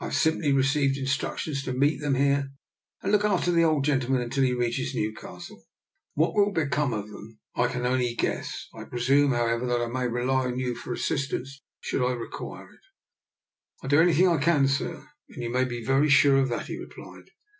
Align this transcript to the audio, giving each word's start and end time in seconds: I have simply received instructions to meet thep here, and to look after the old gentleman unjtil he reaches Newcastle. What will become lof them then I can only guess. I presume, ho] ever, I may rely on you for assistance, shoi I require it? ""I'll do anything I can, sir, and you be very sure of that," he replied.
I 0.00 0.04
have 0.04 0.14
simply 0.14 0.52
received 0.52 0.96
instructions 0.96 1.64
to 1.64 1.72
meet 1.72 2.00
thep 2.00 2.14
here, 2.14 2.52
and 3.02 3.10
to 3.10 3.10
look 3.10 3.24
after 3.24 3.50
the 3.50 3.64
old 3.64 3.84
gentleman 3.84 4.22
unjtil 4.30 4.44
he 4.44 4.52
reaches 4.52 4.94
Newcastle. 4.94 5.64
What 6.14 6.34
will 6.36 6.52
become 6.52 6.92
lof 6.92 7.06
them 7.06 7.40
then 7.56 7.64
I 7.66 7.72
can 7.72 7.84
only 7.84 8.14
guess. 8.14 8.68
I 8.72 8.84
presume, 8.84 9.32
ho] 9.32 9.44
ever, 9.48 9.82
I 9.82 9.88
may 9.88 10.06
rely 10.06 10.46
on 10.46 10.60
you 10.60 10.76
for 10.76 10.92
assistance, 10.92 11.60
shoi 11.82 12.06
I 12.08 12.12
require 12.12 12.70
it? 12.70 12.80
""I'll 13.82 13.88
do 13.88 14.00
anything 14.00 14.28
I 14.28 14.38
can, 14.38 14.68
sir, 14.68 15.08
and 15.30 15.42
you 15.42 15.52
be 15.66 15.82
very 15.84 16.08
sure 16.08 16.36
of 16.38 16.50
that," 16.50 16.66
he 16.68 16.78
replied. 16.78 17.32